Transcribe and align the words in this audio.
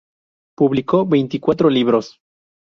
Publicó 0.57 1.05
veinticuatro 1.05 1.69
libros. 1.69 2.17